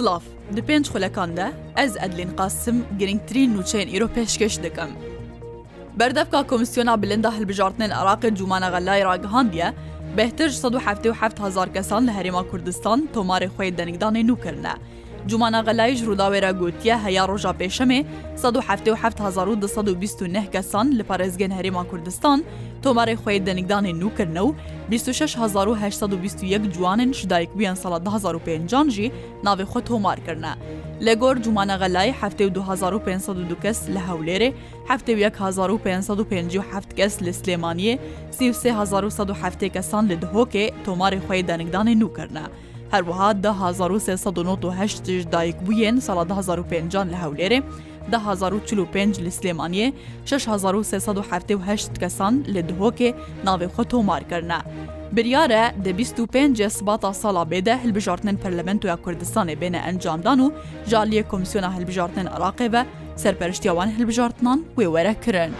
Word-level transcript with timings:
سلاف 0.00 0.22
di 0.56 0.60
pênc 0.68 0.84
xulekkan 0.90 1.30
de 1.36 1.46
ez 1.82 1.92
Edlên 2.06 2.28
qasim 2.40 2.76
girngtirîn 2.98 3.50
nûçeyên 3.56 3.88
îro 3.96 4.08
pêşkeş 4.16 4.54
dikim. 4.64 4.90
Berdevka 5.98 6.40
Komisyona 6.50 6.94
Bilinda 7.02 7.30
Hilbijartinên 7.38 7.92
Iraqê 8.02 8.34
Cumana 8.34 8.68
Xellayê 8.74 9.04
ragihandiye, 9.08 9.68
bêhtir 10.18 10.48
1970 10.70 11.46
hezar 11.46 11.72
kesan 11.74 12.06
li 12.06 12.10
Herêma 12.18 12.50
Kurdistan 12.50 13.08
tomarê 13.14 13.48
xê 13.58 13.66
denîdanê 13.78 14.22
nû 14.28 14.36
kirine. 14.44 14.74
جومانە 15.28 15.60
غەلایش 15.66 16.00
ڕووداوێرە 16.08 16.50
گوتیە 16.60 16.96
هەیە 17.04 17.22
ڕۆژا 17.30 17.52
پێشەمێ 17.60 18.00
1920 18.42 20.50
کەسان 20.54 20.86
لە 20.98 21.02
پارێزگەن 21.08 21.52
هەرێمان 21.58 21.86
کوردستان 21.90 22.38
تۆمارەی 22.84 23.20
خۆی 23.22 23.44
دەنگدانی 23.46 23.92
نوکردنە 24.02 24.42
و 24.48 24.50
26821 24.90 26.62
جوانن 26.76 27.10
شدایک 27.20 27.50
بیان 27.58 27.76
ساڵ 27.82 27.92
1950 28.06 28.86
جی 28.94 29.06
ناوێ 29.46 29.64
خۆ 29.70 29.78
تۆمارکردە. 29.88 30.52
لە 31.04 31.12
گۆر 31.22 31.36
جومانە 31.44 31.76
غەلای 31.82 32.10
2500 32.22 33.56
کەس 33.64 33.78
لە 33.94 34.00
هەولێرێ 34.08 34.48
1550 34.88 36.96
کەس 36.98 37.14
لە 37.24 37.32
سلێمانیە 37.38 37.94
3170 38.30 39.68
کەسان 39.74 40.04
لە 40.10 40.14
دهۆکێ 40.22 40.64
تۆماری 40.84 41.20
خۆی 41.28 41.42
دەنگدانی 41.50 41.94
نوکردە. 42.02 42.44
هەروەها 42.92 43.28
1970 43.32 45.30
دایک 45.34 45.56
بوویێن 45.66 45.96
ساڵە 46.06 46.24
1950 46.32 47.10
لە 47.12 47.16
هەولێرێ 47.22 47.60
1945 48.12 49.20
لە 49.24 49.30
سلێمانیە 49.38 49.88
6378 50.30 51.92
کەسان 52.02 52.34
لە 52.54 52.60
دهۆکێ 52.68 53.10
ناوێخۆ 53.46 53.82
تۆمارکردە. 53.90 54.58
بریارە 55.16 55.64
دە 55.84 55.90
25 55.98 56.60
سباتا 56.78 57.10
ساڵا 57.22 57.44
بێدە 57.50 57.74
هەلبژارتن 57.82 58.36
پەرلەمنتوە 58.42 58.94
کوردستانی 59.04 59.56
بێنە 59.60 59.80
ئەنجامدان 59.86 60.38
و 60.44 60.48
ژالیە 60.90 61.22
کۆمسیۆنە 61.30 61.70
هەلبژارتن 61.76 62.26
عراقێ 62.34 62.68
بە 62.74 62.82
سەرپەرشتیاوان 63.22 63.88
هەلبژارتمان 63.96 64.58
وێوەرە 64.78 65.14
کرن. 65.24 65.52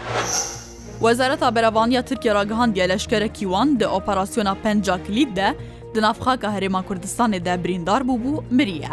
وەزارەتا 1.03 1.47
بەرەوانیا 1.55 2.01
ترکیێ 2.09 2.31
ڕگەهاندیە 2.39 2.85
لەشکەرە 2.91 3.27
کیوان 3.37 3.67
دە 3.79 3.87
ئۆپەراسسیۆنا 3.93 4.53
پنج 4.63 4.85
کلید 5.05 5.31
دە 5.39 5.49
dinavxaka 5.95 6.49
Herêma 6.57 6.81
Kurdistanê 6.87 7.39
de 7.45 7.63
birîndar 7.63 8.01
bû 8.07 8.15
bû 8.23 8.43
miriye. 8.51 8.89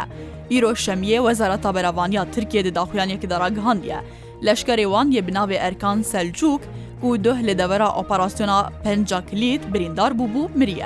Îro 0.51 0.75
şemiye 0.75 1.17
Wezareta 1.17 1.75
Beravaniya 1.75 2.31
Tirkiye 2.31 2.65
di 2.65 2.75
daxuyanekî 2.75 3.29
de 3.29 3.39
ragihandiye. 3.39 3.97
Leşkerê 4.43 4.83
wan 4.83 5.11
yê 5.11 5.27
binavê 5.29 5.53
erkan 5.53 6.01
Selcuk 6.01 6.61
ku 7.01 7.23
duh 7.23 7.35
li 7.37 7.57
devera 7.57 7.89
operasyona 7.95 8.69
penca 8.83 9.25
kilît 9.25 9.73
birîndar 9.73 10.11
bû 10.11 10.33
bû 10.33 10.49
miriye. 10.55 10.85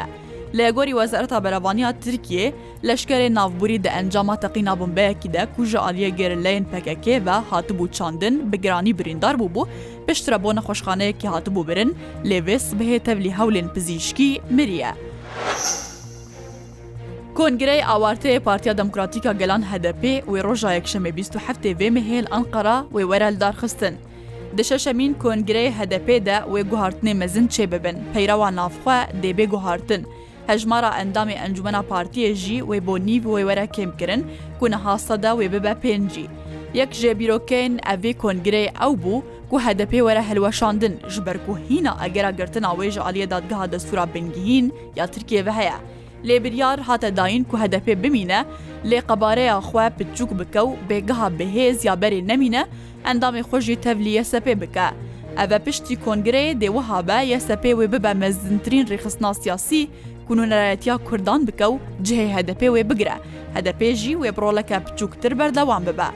Lêgorî 0.53 0.89
Wezareta 0.89 1.44
Beravaniya 1.44 2.00
Tirkiye, 2.00 2.53
leşkerê 2.84 3.36
navbûrî 3.36 3.84
di 3.84 3.88
encama 3.88 4.36
teqîna 4.39 4.80
bombeyekî 4.80 5.34
de 5.34 5.47
ku 5.56 5.66
ji 5.66 5.78
aliyê 5.78 6.08
gerilleyên 6.17 6.64
pekekê 6.73 7.25
ve 7.25 7.30
hatibû 7.52 7.91
çandin 7.91 8.52
bi 8.52 8.61
giranî 8.61 8.97
birîndar 9.00 9.36
bû 9.36 9.53
bû, 9.53 9.67
piştre 10.08 10.44
bo 10.44 10.56
nexweşxaneyekî 10.56 11.28
hatibû 11.28 11.67
birin, 11.67 11.97
lêvis 12.23 12.78
bihê 12.80 13.00
tevlî 13.00 13.30
hewlên 13.31 13.73
pizîşkî 13.73 14.41
miriye. 14.50 14.94
کۆنگرەی 17.38 17.81
ئاوارتەیە 17.89 18.39
پارتیا 18.48 18.73
دەموکراتیکا 18.81 19.34
گەلان 19.42 19.64
هەدەپێ 19.72 20.14
وێ 20.31 20.39
ڕۆژە 20.48 20.70
یەکشەمە 20.78 21.09
1970 21.20 21.75
وێ 21.81 21.90
مەهێل 21.98 22.25
ئەنقەرا 22.34 22.78
وێ 22.95 23.03
وەرەلدار 23.09 23.53
خستن. 23.62 23.95
دەشەشەمین 24.58 25.12
کۆنگرەی 25.23 25.73
هەدەپێدا 25.80 26.38
وێ 26.53 26.62
گوهارتنێ 26.72 27.14
مەزن 27.22 27.48
چێ 27.53 27.66
ببن 27.73 27.98
پەیراوە 28.14 28.50
نافخوا 28.59 29.00
دێبێ 29.23 29.45
گوهارتن. 29.53 30.02
هەژمارە 30.52 30.90
ئەندامی 30.98 31.40
ئەنجومە 31.42 31.73
پارتیەژی 31.92 32.59
وێ 32.70 32.78
بۆ 32.88 32.95
نیو 33.08 33.23
وێ 33.34 33.44
وەرە 33.50 33.66
کێمکردن 33.75 34.22
کوونە 34.59 34.80
هاستەدا 34.86 35.31
وێ 35.40 35.47
ببە 35.53 35.74
پێنجی. 35.84 36.28
یەک 36.80 36.91
ژێبیرۆکەین 37.02 37.74
ئەڤێ 37.88 38.12
کۆنگرەی 38.22 38.68
ئەو 38.80 38.94
بوو 39.03 39.19
و 39.53 39.57
هەدەپێ 39.66 40.00
وەرە 40.07 40.24
هەلوەشاندن 40.30 40.94
ژبەرکوهینە 41.13 41.94
ئەگەرا 42.02 42.31
گرتن 42.40 42.63
ئاوێژە 42.68 43.02
عالیە 43.07 43.28
دادگەها 43.34 43.66
دەسوورا 43.74 44.06
بنگین 44.13 44.66
یا 45.00 45.06
ترکێوە 45.13 45.53
هەیە. 45.62 45.80
لێبریار 46.28 46.78
هاتە 46.88 47.09
داین 47.19 47.44
کو 47.50 47.56
هەدەپێ 47.63 47.94
بمینە 48.01 48.41
لێ 48.89 49.00
قەبارەیە 49.09 49.56
خوێ 49.67 49.88
پچووک 49.97 50.31
بکە 50.39 50.61
و 50.66 50.69
بێگەها 50.89 51.28
بەهێز 51.38 51.78
یا 51.88 51.94
بەرێ 52.01 52.19
نەمینە 52.29 52.63
ئەندامی 53.06 53.44
خۆشی 53.50 53.81
تەولیە 53.84 54.23
سەپێ 54.31 54.53
بکە. 54.62 54.88
ئەvە 55.39 55.57
پشتی 55.66 55.95
کۆنگرەیە 56.06 56.59
دێوەها 56.62 57.00
بە 57.07 57.17
یەسە 57.33 57.56
پێ 57.63 57.72
وێ 57.78 57.88
ببە 57.94 58.12
مەزنترین 58.22 58.83
ڕێخستنا 58.91 59.31
سیاسی 59.41 59.81
کوونەرەتیا 60.28 60.95
کوردان 61.07 61.41
بکە 61.47 61.67
و 61.73 61.75
جهێ 62.07 62.28
هەدەپێ 62.35 62.69
وێ 62.73 62.83
بگرە 62.89 63.17
هەدەپێژی 63.56 64.19
وێبڕۆلەکە 64.22 64.78
بچووکتر 64.85 65.33
بەردەوام 65.39 65.83
ببە 65.88 66.09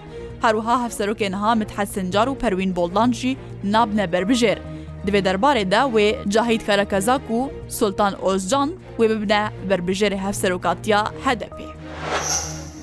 هەروها 0.44 0.76
هەفسەرۆکێنها 0.84 1.52
متحەسنجار 1.62 2.28
و 2.30 2.38
پەروین 2.42 2.72
بۆڵدانژی 2.78 3.34
نابنە 3.74 4.06
بربژێر. 4.14 4.60
divê 5.08 5.22
derbarê 5.28 5.64
de 5.72 5.82
wê 5.96 6.06
Cahid 6.34 6.62
Karakezak 6.68 7.22
û 7.38 7.50
Sultan 7.80 8.14
Ozcan 8.30 8.70
wê 9.00 9.06
bibne 9.10 9.42
berbijêrê 9.70 10.18
hevserokatiya 10.18 11.02
HDP. 11.26 11.60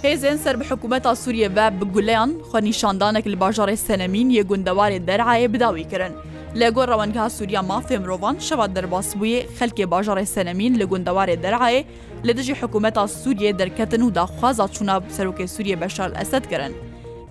Hêzên 0.02 0.38
ser 0.38 0.60
bi 0.60 0.64
hikûmeta 0.64 1.14
Sûriye 1.16 1.56
ve 1.56 1.80
bi 1.80 1.84
guleyan 1.92 2.32
xwenîşandanek 2.52 3.26
li 3.26 3.36
bajarê 3.36 3.76
Senemîn 3.76 4.30
yê 4.30 4.42
gundewarê 4.42 5.06
derayê 5.06 5.52
bidawî 5.52 5.88
kirin. 5.90 6.12
لە 6.60 6.68
گۆ 6.76 6.82
ڕەوەنگا 6.90 7.24
سووریا 7.36 7.62
مافێ 7.72 7.96
مرۆڤان 8.02 8.36
شەوا 8.46 8.66
دەرباسبووی 8.76 9.36
خەلکێ 9.58 9.84
باژارێ 9.92 10.24
سەنەمین 10.34 10.72
لە 10.80 10.84
گوندەوارێ 10.90 11.36
دەرعایە 11.44 11.82
لە 12.26 12.32
دژی 12.38 12.54
حکوومەتا 12.60 13.02
سووریێ 13.22 13.50
دەرکەتن 13.60 14.02
و 14.06 14.14
داخوازا 14.18 14.66
چوونا 14.74 14.96
سەرۆکێ 15.16 15.46
سووریە 15.54 15.76
بەشار 15.82 16.08
ئەسد 16.18 16.44
کرن. 16.50 16.72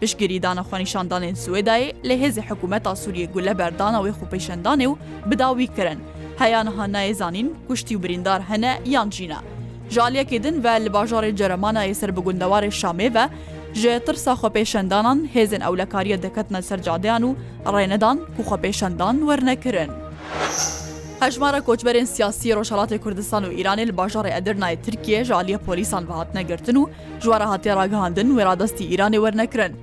پشتگیری 0.04 0.40
دانەخوانیشاندانێن 0.46 1.36
سوێدای 1.44 1.86
لە 2.08 2.14
هێزی 2.22 2.44
حکوومەتا 2.50 2.94
سووریە 3.02 3.28
گولە 3.34 3.54
بەردانەوەی 3.60 4.14
خوپەیشەندانێ 4.20 4.86
و 4.90 4.98
بداوی 5.30 5.68
کرن 5.76 5.98
هەیانەها 6.42 6.86
نایزانین 6.96 7.48
کوشتی 7.68 7.96
و 7.96 8.00
بریندار 8.04 8.42
هەنە 8.52 8.72
یان 8.94 9.10
جینە 9.16 9.40
ژالەکی 9.96 10.40
دن 10.46 10.56
بە 10.64 10.74
لە 10.86 10.90
باژارێ 10.96 11.32
جەرەمانایە 11.40 11.94
سەر 12.02 12.12
بگوندەوارێ 12.18 12.70
شامێ 12.82 13.10
ji 13.82 13.92
tirsa 14.08 14.34
xwepêşendanan 14.42 15.20
hêzên 15.36 15.62
ewlekariya 15.70 16.18
diketine 16.26 16.62
sercadeyan 16.70 17.24
û 17.28 17.32
rênedan 17.76 18.18
ku 18.36 18.42
xwepêşendan 18.50 19.16
wernekirin. 19.30 19.92
Hejmara 21.22 21.62
koçberên 21.68 22.06
siyasî 22.06 22.50
Roşalatê 22.58 22.98
Kurdistan 23.00 23.44
û 23.44 23.50
İranê 23.62 23.88
li 23.88 23.92
bajarê 24.00 24.32
Edirnayê 24.40 24.82
Tirkiye 24.86 25.24
ji 25.28 25.34
aliyê 25.34 25.58
polîsan 25.58 26.08
ve 26.10 26.14
hatine 26.14 26.44
girtin 26.44 26.76
û 26.76 26.84
ji 27.24 27.28
wara 27.32 27.50
hatiye 27.50 27.76
ragihandin 27.76 28.30
wêradestî 28.38 28.84
İranê 28.96 29.16
wernekirin. 29.26 29.74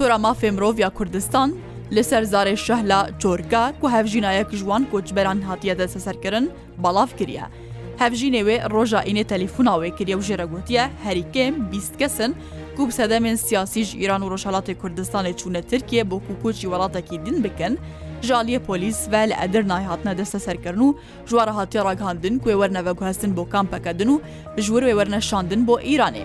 تۆرەما 0.00 0.32
فێمرۆڤیا 0.40 0.88
کوردستان 0.98 1.48
لەسەر 1.96 2.22
زارێ 2.32 2.54
شەهلا 2.66 3.00
چۆرگا 3.20 3.64
و 3.82 3.86
هەفژینایەک 3.96 4.48
ژوان 4.60 4.82
کۆچبەران 4.92 5.38
هاتیە 5.48 5.74
دەسە 5.80 5.98
سەرکردن 6.06 6.46
بەڵاف 6.82 7.10
کریە. 7.18 7.46
هەفژینێوێ 8.02 8.56
ڕۆژە 8.74 9.00
ئینێ 9.08 9.24
تەلیفۆناوێ 9.32 9.90
کردە 9.98 10.14
و 10.18 10.22
ژێرەگوتیە 10.28 10.84
هەریکێم 11.06 11.54
بیست 11.72 11.94
کەسن 12.00 12.30
کوب 12.76 12.90
سەدەمێن 12.98 13.36
سیاسیش 13.46 13.88
ئیران 14.00 14.22
و 14.22 14.28
ڕۆژهڵاتی 14.32 14.74
کوردستانی 14.82 15.32
چوونە 15.40 15.62
ترکیە 15.70 16.02
بۆ 16.10 16.16
کوکۆچی 16.26 16.66
وڵاتێکی 16.72 17.16
دین 17.26 17.36
بکەن، 17.44 17.74
ژالیە 18.28 18.58
پۆلیس 18.68 18.98
و 19.12 19.14
لە 19.30 19.34
ئەدر 19.40 19.64
نایهاتنە 19.70 20.12
دەستە 20.18 20.38
سەرکردن 20.46 20.80
و 20.86 20.90
ژوارە 21.30 21.52
هاتی 21.58 21.78
ڕگاندن 21.86 22.34
کوێ 22.42 22.54
وەرنەوەگوهستن 22.60 23.30
بۆ 23.36 23.42
کامپەکەدن 23.52 24.08
و 24.12 24.16
ژور 24.66 24.82
وێ 24.88 24.94
وەرنەشاندن 24.98 25.60
بۆ 25.68 25.74
ئیرانێ. 25.88 26.24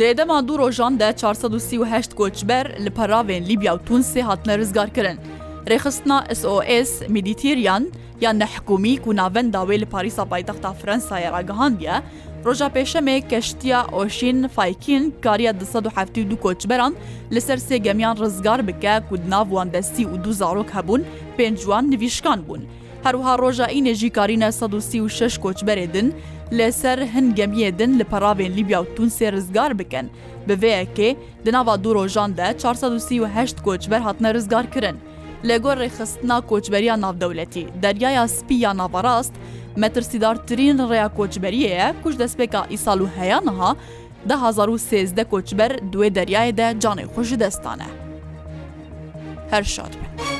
دێدەما 0.00 0.38
دوو 0.46 0.60
ڕۆژان 0.62 0.94
دە 1.00 1.08
438 1.20 2.10
کۆچبەر 2.18 2.66
لە 2.84 2.90
پەراوێن 2.98 3.42
لیبیا 3.50 3.72
و 3.74 3.82
تونسێ 3.86 4.22
هاتنە 4.28 4.54
ڕزگارکردن. 4.60 5.18
ڕێخستنا 5.70 6.18
SOS 6.40 6.90
میدیتیریان 7.14 7.84
یان 8.24 8.36
نەحکومی 8.42 8.94
و 9.08 9.12
ناوەنداوێ 9.20 9.76
لە 9.82 9.86
پاریسا 9.94 10.24
پایتەختا 10.32 10.70
فرەنسایە 10.80 11.30
ڕگەهاندە، 11.36 11.94
ڕۆژا 12.46 12.68
پێشەمێ 12.76 13.16
کەشتیا 13.30 13.80
ئۆشین 13.96 14.38
فیکین 14.56 15.04
کاریە 15.24 15.52
1970 15.62 16.36
کۆچبەران 16.44 16.92
لەسەر 17.34 17.58
سێگەمیان 17.68 18.16
ڕزگار 18.22 18.60
بکە 18.68 18.94
کودناوان 19.08 19.68
دەستی 19.74 20.04
و 20.12 20.16
دوو 20.22 20.32
زارۆک 20.40 20.68
هەبوون 20.76 21.02
پێنجوان 21.38 21.84
نویشکان 21.92 22.40
بوون. 22.46 22.62
هەروها 23.04 23.32
ڕۆژایی 23.42 23.80
نێژی 23.88 24.10
کارینە 24.16 24.48
16 24.50 25.28
کۆچبەرێدن 25.44 26.08
لەسەر 26.58 26.98
هەنگەمیێدن 27.14 27.90
لە 28.00 28.04
پەراوێن 28.10 28.52
لیبیا 28.58 28.80
و 28.82 28.86
تون 28.96 29.08
سێرزگار 29.18 29.72
بکەن 29.80 30.06
بەوەیەکێ 30.46 31.10
دناوا 31.44 31.74
دوو 31.82 31.94
ڕۆژاندا 31.98 32.46
438 32.62 33.56
کۆچبەر 33.66 34.00
هاتنە 34.06 34.28
ڕزگارکردن 34.36 34.96
لەگۆر 35.48 35.76
ڕێخستنا 35.82 36.36
کۆچبەریا 36.50 36.94
ناودەولەتی 37.04 37.64
دەریایە 37.82 38.24
سپی 38.36 38.54
یا 38.64 38.72
ناوەڕاست 38.80 39.34
مەترسیدارترین 39.82 40.76
ڕێیا 40.90 41.08
کۆچبەریەیە 41.18 41.86
کوش 42.02 42.14
دەستپێکا 42.22 42.60
ئیسال 42.72 43.00
و 43.02 43.08
هەیەها 43.16 43.70
1970 44.30 45.22
کۆچبەر 45.32 45.70
دوێ 45.92 46.08
دەریایدا 46.16 46.68
جانێ 46.82 47.06
خوۆش 47.12 47.30
دەستانە 47.42 47.88
هەر 49.52 49.62
شاد 49.74 49.92
بن. 50.00 50.33